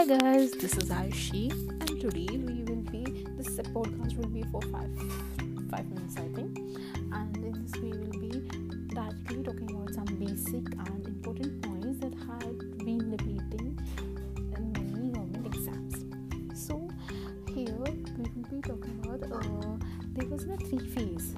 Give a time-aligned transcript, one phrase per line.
[0.00, 4.62] Hi guys, this is Ayushi, and today we will be this podcast will be for
[4.72, 4.88] five
[5.70, 6.56] five minutes I think,
[7.12, 8.48] and in this we will be
[8.94, 13.78] directly talking about some basic and important points that have been repeating
[14.56, 16.06] in many government exams.
[16.54, 16.88] So
[17.54, 17.76] here
[18.16, 19.76] we will be talking about uh,
[20.14, 21.34] there was a three phase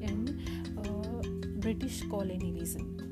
[0.00, 0.40] in
[0.78, 1.28] uh,
[1.60, 3.11] British colonialism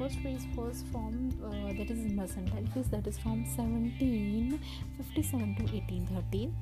[0.00, 6.54] first phase was from uh, that is mercantile phase that is from 1757 to 1813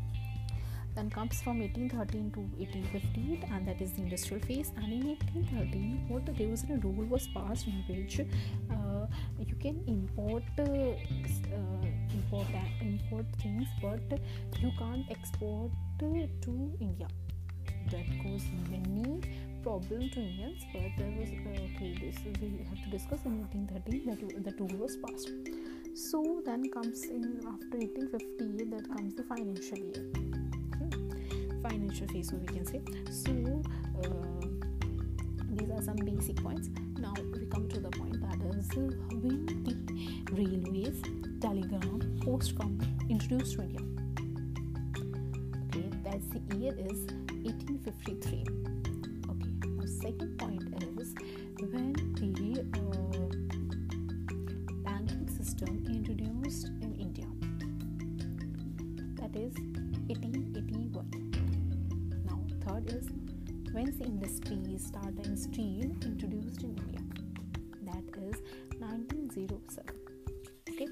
[0.99, 4.73] then comes from 1813 to 1815 and that is the industrial phase.
[4.77, 9.07] And in 1813 what the there was a rule was passed in which uh,
[9.47, 10.97] you can import uh, uh,
[12.19, 12.48] import
[12.81, 14.03] import things but
[14.59, 15.70] you can't export
[16.01, 17.07] to india.
[17.93, 19.20] That caused many
[19.62, 21.95] problem to Indians, but there was uh, okay.
[22.01, 25.31] This we have to discuss in 1830 that the tool was passed.
[25.95, 30.05] So then comes in after 1850 that comes the financial year,
[30.79, 31.62] hmm.
[31.62, 32.81] financial phase, so we can say.
[33.11, 33.62] So
[34.03, 34.47] uh,
[35.51, 36.69] these are some basic points.
[36.98, 39.75] Now we come to the point that is when the
[40.33, 41.03] railways,
[41.41, 43.81] telegram, post come introduced to India.
[45.67, 47.06] Okay, that's the year is
[47.45, 48.88] 1853 okay now
[50.01, 50.63] second point
[50.99, 51.15] is
[51.73, 53.29] when the uh,
[54.85, 57.27] banking system introduced in india.
[59.21, 59.55] That is
[60.07, 61.11] 1881
[62.27, 63.07] now third is
[63.73, 67.03] when the industry started and steel introduced in india.
[67.83, 68.37] That is
[68.79, 70.09] 1907
[70.71, 70.87] okay.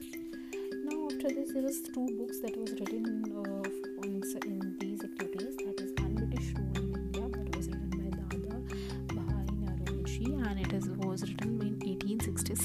[0.89, 3.63] Now after this there was two books that was written uh,
[4.03, 5.57] in these activities.
[5.59, 6.86] That is un-british rule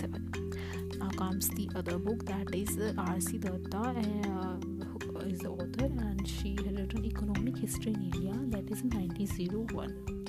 [0.01, 3.83] 1867 now comes the other book that is rc datta
[4.29, 8.81] uh, who is the author and she had written economic history in india that is
[8.81, 10.21] in 1901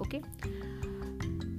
[0.00, 0.22] okay.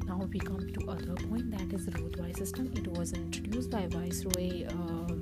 [0.07, 2.71] Now we come to other point that is Ryotwari system.
[2.75, 5.13] It was introduced by viceroy uh,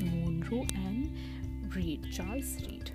[0.00, 1.10] Munro and
[1.74, 2.90] Read, Charles Read.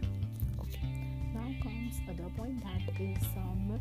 [0.59, 0.87] Okay,
[1.33, 3.79] now comes other point that is some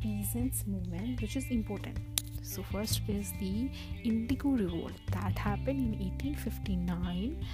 [0.00, 1.98] peasants movement which is important.
[2.46, 3.68] So first is the
[4.04, 7.44] Indigo Revolt that happened in 1859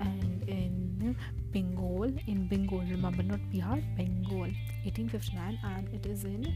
[0.00, 1.16] and in
[1.52, 4.48] Bengal in Bengal remember not Bihar Bengal
[4.88, 6.54] 1859 and it is in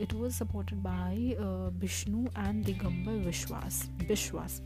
[0.00, 4.62] it was supported by uh, Bishnu and Digambar Vishwas Vishwas.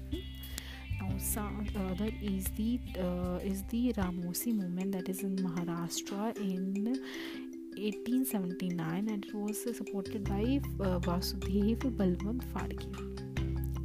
[1.00, 7.00] Now some other is the uh, is the Ramosi movement that is in Maharashtra in
[7.76, 13.10] 1879 and it was supported by uh, Vasudev Balwant Phadke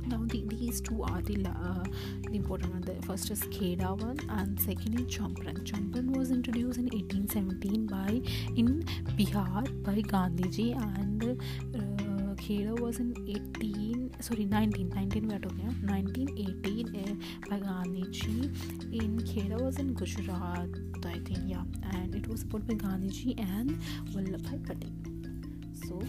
[0.07, 1.83] now the, these two are the, uh,
[2.29, 2.81] the important one.
[2.81, 8.21] The first is Kheda one and second is Champaran Champaran was introduced in 1817 by
[8.55, 8.83] in
[9.17, 11.23] Bihar by Gandhiji and
[11.75, 11.94] uh,
[12.45, 18.35] Kheda was in 18 sorry 19 19 we are talking about 1918 uh, by Gandhiji
[19.01, 20.69] in Kheda was in Gujarat
[21.03, 21.63] I think yeah
[21.93, 23.71] and it was supported by Gandhiji and
[24.13, 24.93] Vallabhbhai Patel
[25.87, 25.99] so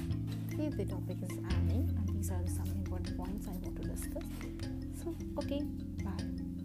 [0.54, 4.24] here the topic is ending and these are some important points I want to discuss
[5.03, 5.62] so okay
[6.04, 6.56] bye